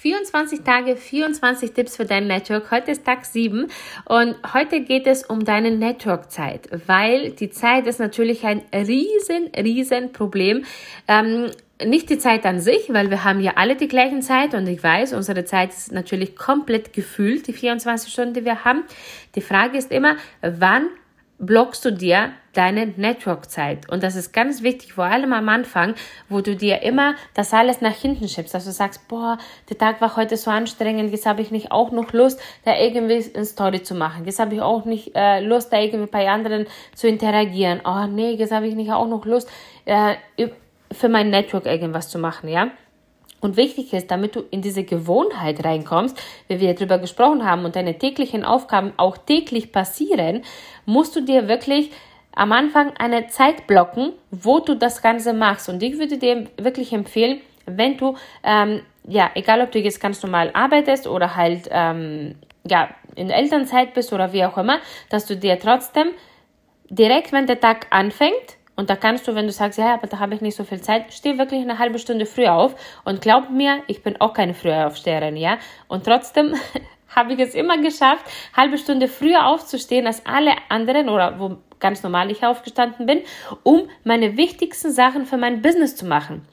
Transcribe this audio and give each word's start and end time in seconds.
24 0.00 0.62
Tage, 0.62 0.96
24 0.96 1.72
Tipps 1.72 1.96
für 1.96 2.06
dein 2.06 2.26
Network. 2.26 2.70
Heute 2.70 2.90
ist 2.90 3.04
Tag 3.04 3.26
7 3.26 3.66
und 4.06 4.34
heute 4.54 4.80
geht 4.80 5.06
es 5.06 5.24
um 5.24 5.44
deine 5.44 5.72
Network-Zeit, 5.72 6.70
weil 6.86 7.32
die 7.32 7.50
Zeit 7.50 7.86
ist 7.86 8.00
natürlich 8.00 8.46
ein 8.46 8.62
riesen, 8.72 9.50
riesen 9.54 10.10
Problem. 10.12 10.64
Ähm, 11.06 11.50
nicht 11.84 12.08
die 12.08 12.16
Zeit 12.16 12.46
an 12.46 12.60
sich, 12.60 12.88
weil 12.88 13.10
wir 13.10 13.24
haben 13.24 13.40
ja 13.40 13.52
alle 13.56 13.76
die 13.76 13.88
gleichen 13.88 14.22
Zeit 14.22 14.54
und 14.54 14.66
ich 14.68 14.82
weiß, 14.82 15.12
unsere 15.12 15.44
Zeit 15.44 15.68
ist 15.68 15.92
natürlich 15.92 16.34
komplett 16.34 16.94
gefühlt, 16.94 17.46
die 17.46 17.52
24 17.52 18.10
Stunden, 18.10 18.32
die 18.32 18.46
wir 18.46 18.64
haben. 18.64 18.84
Die 19.34 19.42
Frage 19.42 19.76
ist 19.76 19.92
immer, 19.92 20.16
wann 20.40 20.86
blockst 21.38 21.84
du 21.84 21.92
dir 21.92 22.32
deine 22.52 22.86
Network-Zeit. 22.86 23.88
Und 23.88 24.02
das 24.02 24.16
ist 24.16 24.32
ganz 24.32 24.62
wichtig, 24.62 24.94
vor 24.94 25.04
allem 25.04 25.32
am 25.32 25.48
Anfang, 25.48 25.94
wo 26.28 26.40
du 26.40 26.56
dir 26.56 26.82
immer 26.82 27.14
das 27.34 27.52
alles 27.52 27.80
nach 27.80 27.94
hinten 27.94 28.28
schiebst. 28.28 28.54
Also 28.54 28.70
du 28.70 28.74
sagst, 28.74 29.06
boah, 29.08 29.38
der 29.68 29.78
Tag 29.78 30.00
war 30.00 30.16
heute 30.16 30.36
so 30.36 30.50
anstrengend, 30.50 31.12
jetzt 31.12 31.26
habe 31.26 31.42
ich 31.42 31.50
nicht 31.50 31.70
auch 31.70 31.92
noch 31.92 32.12
Lust, 32.12 32.40
da 32.64 32.76
irgendwie 32.76 33.24
eine 33.34 33.44
Story 33.44 33.82
zu 33.82 33.94
machen. 33.94 34.24
Jetzt 34.24 34.38
habe 34.38 34.54
ich 34.54 34.60
auch 34.60 34.84
nicht 34.84 35.12
äh, 35.14 35.40
Lust, 35.40 35.72
da 35.72 35.78
irgendwie 35.80 36.10
bei 36.10 36.28
anderen 36.28 36.66
zu 36.94 37.06
interagieren. 37.08 37.80
Oh 37.84 38.06
nee, 38.06 38.32
jetzt 38.32 38.52
habe 38.52 38.66
ich 38.66 38.74
nicht 38.74 38.92
auch 38.92 39.06
noch 39.06 39.24
Lust, 39.24 39.48
äh, 39.84 40.16
für 40.92 41.08
mein 41.08 41.30
Network 41.30 41.66
irgendwas 41.66 42.08
zu 42.08 42.18
machen, 42.18 42.48
ja. 42.48 42.70
Und 43.40 43.56
wichtig 43.56 43.92
ist, 43.94 44.10
damit 44.10 44.36
du 44.36 44.42
in 44.50 44.60
diese 44.60 44.84
Gewohnheit 44.84 45.64
reinkommst, 45.64 46.20
wie 46.48 46.60
wir 46.60 46.74
darüber 46.74 46.98
gesprochen 46.98 47.44
haben 47.44 47.64
und 47.64 47.74
deine 47.74 47.96
täglichen 47.96 48.44
Aufgaben 48.44 48.92
auch 48.98 49.16
täglich 49.16 49.72
passieren, 49.72 50.42
musst 50.84 51.16
du 51.16 51.22
dir 51.22 51.48
wirklich 51.48 51.90
am 52.34 52.52
Anfang 52.52 52.92
eine 52.98 53.26
Zeit 53.28 53.66
blocken, 53.66 54.12
wo 54.30 54.60
du 54.60 54.74
das 54.74 55.02
Ganze 55.02 55.32
machst. 55.32 55.68
Und 55.68 55.82
ich 55.82 55.98
würde 55.98 56.18
dir 56.18 56.46
wirklich 56.56 56.92
empfehlen, 56.92 57.40
wenn 57.66 57.96
du, 57.96 58.16
ähm, 58.42 58.82
ja, 59.06 59.30
egal 59.34 59.60
ob 59.62 59.72
du 59.72 59.78
jetzt 59.78 60.00
ganz 60.00 60.22
normal 60.22 60.50
arbeitest 60.52 61.06
oder 61.06 61.36
halt, 61.36 61.68
ähm, 61.70 62.36
ja, 62.64 62.90
in 63.16 63.30
Elternzeit 63.30 63.94
bist 63.94 64.12
oder 64.12 64.32
wie 64.32 64.44
auch 64.44 64.56
immer, 64.56 64.78
dass 65.08 65.26
du 65.26 65.36
dir 65.36 65.58
trotzdem 65.58 66.08
direkt, 66.88 67.32
wenn 67.32 67.46
der 67.46 67.60
Tag 67.60 67.86
anfängt, 67.90 68.56
und 68.80 68.88
da 68.88 68.96
kannst 68.96 69.28
du, 69.28 69.34
wenn 69.34 69.44
du 69.44 69.52
sagst, 69.52 69.78
ja, 69.78 69.92
aber 69.92 70.06
da 70.06 70.20
habe 70.20 70.34
ich 70.34 70.40
nicht 70.40 70.56
so 70.56 70.64
viel 70.64 70.80
Zeit, 70.80 71.12
steh 71.12 71.36
wirklich 71.36 71.60
eine 71.60 71.78
halbe 71.78 71.98
Stunde 71.98 72.24
früher 72.24 72.54
auf. 72.54 72.74
Und 73.04 73.20
glaub 73.20 73.50
mir, 73.50 73.82
ich 73.88 74.02
bin 74.02 74.18
auch 74.22 74.32
keine 74.32 74.54
Frühaufsteherin, 74.54 75.36
ja. 75.36 75.58
Und 75.86 76.06
trotzdem 76.06 76.54
habe 77.14 77.34
ich 77.34 77.40
es 77.40 77.54
immer 77.54 77.76
geschafft, 77.76 78.24
halbe 78.56 78.78
Stunde 78.78 79.08
früher 79.08 79.46
aufzustehen 79.46 80.06
als 80.06 80.24
alle 80.24 80.52
anderen 80.70 81.10
oder 81.10 81.38
wo 81.38 81.58
ganz 81.80 82.02
normal 82.02 82.30
ich 82.30 82.44
aufgestanden 82.44 83.06
bin, 83.06 83.20
um 83.62 83.88
meine 84.04 84.36
wichtigsten 84.36 84.90
Sachen 84.90 85.26
für 85.26 85.36
mein 85.36 85.62
Business 85.62 85.96
zu 85.96 86.06
machen. 86.06 86.46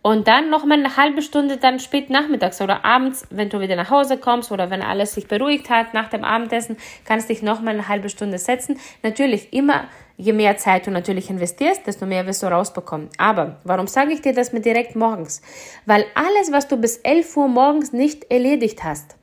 Und 0.00 0.28
dann 0.28 0.48
noch 0.48 0.64
mal 0.64 0.78
eine 0.78 0.96
halbe 0.96 1.22
Stunde 1.22 1.56
dann 1.56 1.80
spät 1.80 2.08
nachmittags 2.08 2.60
oder 2.60 2.84
abends, 2.84 3.26
wenn 3.30 3.48
du 3.48 3.60
wieder 3.60 3.74
nach 3.74 3.90
Hause 3.90 4.16
kommst 4.16 4.52
oder 4.52 4.70
wenn 4.70 4.80
alles 4.80 5.14
sich 5.14 5.26
beruhigt 5.26 5.70
hat 5.70 5.92
nach 5.92 6.08
dem 6.08 6.24
Abendessen, 6.24 6.76
kannst 7.04 7.28
dich 7.28 7.42
noch 7.42 7.60
mal 7.60 7.74
eine 7.74 7.88
halbe 7.88 8.08
Stunde 8.08 8.38
setzen. 8.38 8.78
Natürlich 9.02 9.52
immer 9.52 9.84
je 10.18 10.32
mehr 10.32 10.56
Zeit 10.56 10.86
du 10.86 10.90
natürlich 10.90 11.30
investierst, 11.30 11.86
desto 11.86 12.04
mehr 12.04 12.26
wirst 12.26 12.42
du 12.42 12.46
rausbekommen. 12.46 13.08
Aber 13.16 13.60
warum 13.64 13.86
sage 13.86 14.12
ich 14.12 14.20
dir 14.20 14.34
das 14.34 14.52
mit 14.52 14.64
direkt 14.64 14.96
morgens? 14.96 15.40
Weil 15.86 16.04
alles, 16.14 16.52
was 16.52 16.68
du 16.68 16.76
bis 16.76 16.98
11 16.98 17.36
Uhr 17.36 17.48
morgens 17.48 17.92
nicht 17.92 18.30
erledigt 18.30 18.84
hast, 18.84 19.16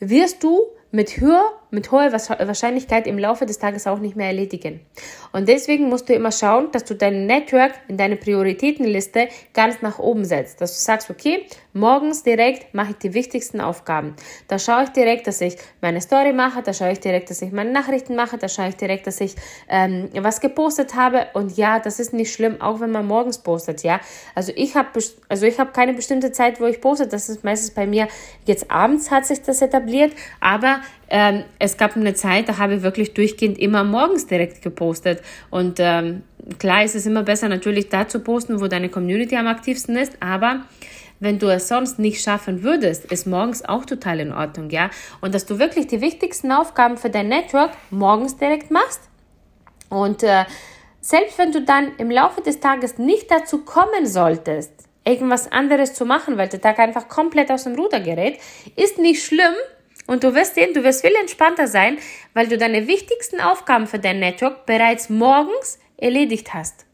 wirst 0.00 0.42
du 0.42 0.60
mit 0.90 1.20
höher 1.20 1.52
mit 1.70 1.90
hoher 1.90 2.12
Wahrscheinlichkeit 2.12 3.06
im 3.06 3.18
Laufe 3.18 3.46
des 3.46 3.58
Tages 3.58 3.86
auch 3.86 3.98
nicht 3.98 4.16
mehr 4.16 4.28
erledigen. 4.28 4.80
Und 5.32 5.48
deswegen 5.48 5.88
musst 5.88 6.08
du 6.08 6.14
immer 6.14 6.32
schauen, 6.32 6.70
dass 6.72 6.84
du 6.84 6.94
dein 6.94 7.26
Network 7.26 7.72
in 7.88 7.96
deine 7.96 8.16
Prioritätenliste 8.16 9.28
ganz 9.54 9.82
nach 9.82 9.98
oben 9.98 10.24
setzt. 10.24 10.60
Dass 10.60 10.72
du 10.72 10.84
sagst, 10.84 11.10
okay, 11.10 11.44
morgens 11.78 12.22
direkt 12.22 12.74
mache 12.74 12.90
ich 12.90 12.96
die 12.96 13.14
wichtigsten 13.14 13.60
Aufgaben. 13.60 14.14
Da 14.48 14.58
schaue 14.58 14.84
ich 14.84 14.88
direkt, 14.90 15.26
dass 15.26 15.40
ich 15.40 15.56
meine 15.80 16.00
Story 16.00 16.32
mache, 16.32 16.62
da 16.62 16.72
schaue 16.72 16.92
ich 16.92 17.00
direkt, 17.00 17.30
dass 17.30 17.42
ich 17.42 17.52
meine 17.52 17.70
Nachrichten 17.70 18.16
mache, 18.16 18.38
da 18.38 18.48
schaue 18.48 18.68
ich 18.68 18.76
direkt, 18.76 19.06
dass 19.06 19.20
ich 19.20 19.34
ähm, 19.68 20.08
was 20.14 20.40
gepostet 20.40 20.94
habe. 20.94 21.28
Und 21.34 21.56
ja, 21.56 21.80
das 21.80 22.00
ist 22.00 22.12
nicht 22.12 22.32
schlimm, 22.32 22.60
auch 22.60 22.80
wenn 22.80 22.90
man 22.90 23.06
morgens 23.06 23.38
postet, 23.38 23.82
ja. 23.82 24.00
Also 24.34 24.52
ich 24.54 24.74
habe 24.74 24.88
also 25.28 25.46
ich 25.46 25.56
keine 25.72 25.94
bestimmte 25.94 26.32
Zeit, 26.32 26.60
wo 26.60 26.66
ich 26.66 26.80
poste. 26.80 27.06
Das 27.06 27.28
ist 27.28 27.44
meistens 27.44 27.70
bei 27.70 27.86
mir 27.86 28.08
jetzt 28.44 28.70
abends 28.70 29.10
hat 29.10 29.26
sich 29.26 29.42
das 29.42 29.62
etabliert, 29.62 30.12
aber 30.40 30.80
ähm, 31.10 31.44
es 31.58 31.76
gab 31.76 31.96
eine 31.96 32.14
Zeit, 32.14 32.48
da 32.48 32.58
habe 32.58 32.76
ich 32.76 32.82
wirklich 32.82 33.14
durchgehend 33.14 33.58
immer 33.58 33.84
morgens 33.84 34.26
direkt 34.26 34.62
gepostet. 34.62 35.22
Und 35.50 35.78
ähm, 35.80 36.22
klar 36.58 36.84
ist 36.84 36.94
es 36.94 37.06
immer 37.06 37.22
besser, 37.22 37.48
natürlich 37.48 37.88
da 37.88 38.08
zu 38.08 38.20
posten, 38.20 38.60
wo 38.60 38.66
deine 38.66 38.88
Community 38.88 39.36
am 39.36 39.46
aktivsten 39.46 39.96
ist, 39.96 40.12
aber 40.20 40.64
wenn 41.20 41.38
du 41.38 41.48
es 41.48 41.68
sonst 41.68 41.98
nicht 41.98 42.22
schaffen 42.22 42.62
würdest, 42.62 43.06
ist 43.06 43.26
morgens 43.26 43.64
auch 43.64 43.84
total 43.84 44.20
in 44.20 44.32
Ordnung, 44.32 44.70
ja. 44.70 44.90
Und 45.20 45.34
dass 45.34 45.46
du 45.46 45.58
wirklich 45.58 45.86
die 45.86 46.00
wichtigsten 46.00 46.52
Aufgaben 46.52 46.96
für 46.96 47.10
dein 47.10 47.28
Network 47.28 47.72
morgens 47.90 48.36
direkt 48.36 48.70
machst. 48.70 49.00
Und 49.88 50.22
äh, 50.22 50.44
selbst 51.00 51.38
wenn 51.38 51.52
du 51.52 51.62
dann 51.62 51.96
im 51.98 52.10
Laufe 52.10 52.40
des 52.40 52.60
Tages 52.60 52.98
nicht 52.98 53.30
dazu 53.30 53.64
kommen 53.64 54.06
solltest, 54.06 54.72
irgendwas 55.04 55.50
anderes 55.50 55.94
zu 55.94 56.04
machen, 56.04 56.36
weil 56.36 56.48
der 56.48 56.60
Tag 56.60 56.78
einfach 56.78 57.08
komplett 57.08 57.50
aus 57.50 57.64
dem 57.64 57.74
Ruder 57.74 58.00
gerät, 58.00 58.38
ist 58.76 58.98
nicht 58.98 59.24
schlimm, 59.24 59.54
und 60.08 60.24
du 60.24 60.34
wirst 60.34 60.54
sehen, 60.54 60.72
du 60.72 60.82
wirst 60.82 61.02
viel 61.02 61.14
entspannter 61.20 61.68
sein, 61.68 61.98
weil 62.32 62.48
du 62.48 62.56
deine 62.56 62.88
wichtigsten 62.88 63.42
Aufgaben 63.42 63.86
für 63.86 63.98
dein 63.98 64.18
Network 64.18 64.64
bereits 64.64 65.10
morgens 65.10 65.78
erledigt 65.98 66.54
hast. 66.54 66.86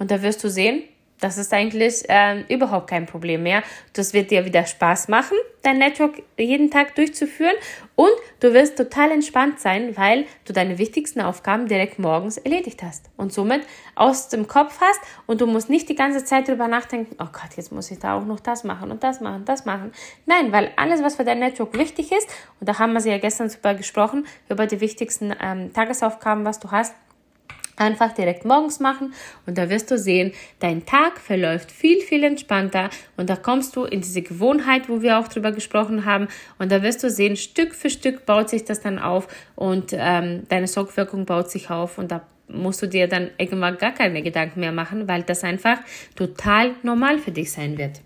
Und 0.00 0.10
da 0.10 0.20
wirst 0.20 0.42
du 0.42 0.50
sehen, 0.50 0.82
das 1.20 1.38
ist 1.38 1.52
eigentlich 1.52 2.08
äh, 2.08 2.42
überhaupt 2.52 2.88
kein 2.88 3.06
Problem 3.06 3.42
mehr. 3.42 3.62
Das 3.92 4.12
wird 4.12 4.30
dir 4.30 4.44
wieder 4.44 4.66
Spaß 4.66 5.08
machen, 5.08 5.36
dein 5.62 5.78
Network 5.78 6.22
jeden 6.38 6.70
Tag 6.70 6.94
durchzuführen 6.94 7.54
und 7.96 8.12
du 8.40 8.52
wirst 8.54 8.76
total 8.76 9.10
entspannt 9.10 9.60
sein, 9.60 9.96
weil 9.96 10.26
du 10.44 10.52
deine 10.52 10.78
wichtigsten 10.78 11.20
Aufgaben 11.20 11.66
direkt 11.66 11.98
morgens 11.98 12.38
erledigt 12.38 12.82
hast 12.82 13.10
und 13.16 13.32
somit 13.32 13.62
aus 13.94 14.28
dem 14.28 14.46
Kopf 14.46 14.80
hast 14.80 15.00
und 15.26 15.40
du 15.40 15.46
musst 15.46 15.68
nicht 15.68 15.88
die 15.88 15.94
ganze 15.96 16.24
Zeit 16.24 16.48
darüber 16.48 16.68
nachdenken, 16.68 17.16
oh 17.18 17.28
Gott, 17.32 17.56
jetzt 17.56 17.72
muss 17.72 17.90
ich 17.90 17.98
da 17.98 18.16
auch 18.16 18.24
noch 18.24 18.40
das 18.40 18.64
machen 18.64 18.90
und 18.90 19.02
das 19.02 19.20
machen, 19.20 19.44
das 19.44 19.64
machen. 19.64 19.92
Nein, 20.26 20.52
weil 20.52 20.70
alles, 20.76 21.02
was 21.02 21.16
für 21.16 21.24
dein 21.24 21.40
Network 21.40 21.76
wichtig 21.76 22.12
ist, 22.12 22.28
und 22.60 22.68
da 22.68 22.78
haben 22.78 22.92
wir 22.92 23.00
sie 23.00 23.10
ja 23.10 23.18
gestern 23.18 23.50
super 23.50 23.74
gesprochen, 23.74 24.26
über 24.48 24.66
die 24.66 24.80
wichtigsten 24.80 25.34
ähm, 25.40 25.72
Tagesaufgaben, 25.72 26.44
was 26.44 26.60
du 26.60 26.70
hast, 26.70 26.94
einfach 27.80 28.12
direkt 28.12 28.44
morgens 28.44 28.80
machen 28.80 29.14
und 29.46 29.58
da 29.58 29.70
wirst 29.70 29.90
du 29.90 29.98
sehen, 29.98 30.32
dein 30.60 30.86
Tag 30.86 31.18
verläuft 31.18 31.70
viel, 31.70 32.00
viel 32.00 32.24
entspannter 32.24 32.90
und 33.16 33.30
da 33.30 33.36
kommst 33.36 33.76
du 33.76 33.84
in 33.84 34.00
diese 34.00 34.22
Gewohnheit, 34.22 34.88
wo 34.88 35.02
wir 35.02 35.18
auch 35.18 35.28
drüber 35.28 35.52
gesprochen 35.52 36.04
haben 36.04 36.28
und 36.58 36.72
da 36.72 36.82
wirst 36.82 37.02
du 37.02 37.10
sehen, 37.10 37.36
Stück 37.36 37.74
für 37.74 37.90
Stück 37.90 38.26
baut 38.26 38.48
sich 38.48 38.64
das 38.64 38.80
dann 38.80 38.98
auf 38.98 39.28
und 39.54 39.92
ähm, 39.92 40.42
deine 40.48 40.66
Sogwirkung 40.66 41.26
baut 41.26 41.50
sich 41.50 41.70
auf 41.70 41.98
und 41.98 42.10
da 42.10 42.22
musst 42.48 42.82
du 42.82 42.86
dir 42.86 43.08
dann 43.08 43.30
irgendwann 43.38 43.78
gar 43.78 43.92
keine 43.92 44.22
Gedanken 44.22 44.60
mehr 44.60 44.72
machen, 44.72 45.06
weil 45.06 45.22
das 45.22 45.44
einfach 45.44 45.78
total 46.16 46.72
normal 46.82 47.18
für 47.18 47.30
dich 47.30 47.52
sein 47.52 47.76
wird. 47.76 48.00